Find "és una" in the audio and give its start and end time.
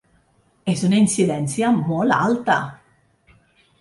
0.73-1.01